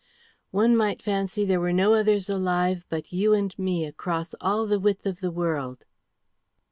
[0.49, 4.79] "One might fancy there were no others alive but you and me across all the
[4.79, 5.85] width of the world."